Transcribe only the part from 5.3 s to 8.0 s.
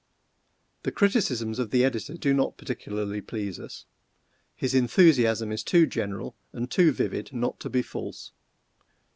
is too general and too vivid not to be